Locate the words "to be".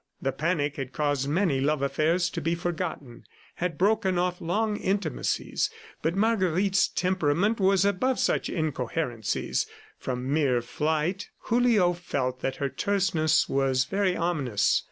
2.31-2.55